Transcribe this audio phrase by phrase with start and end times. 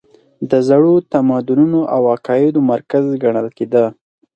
[0.49, 3.85] د زړو تمدنونو او عقایدو مرکز ګڼل کېده.